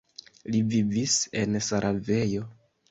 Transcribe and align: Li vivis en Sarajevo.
Li 0.55 0.61
vivis 0.71 1.19
en 1.43 1.61
Sarajevo. 1.71 2.53